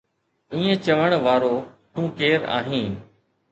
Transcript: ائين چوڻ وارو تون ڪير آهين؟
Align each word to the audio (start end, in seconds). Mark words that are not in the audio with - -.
ائين 0.53 0.71
چوڻ 0.85 1.09
وارو 1.25 1.53
تون 1.93 2.05
ڪير 2.19 2.39
آهين؟ 2.57 2.89